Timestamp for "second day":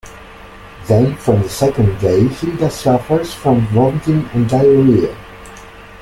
1.49-2.27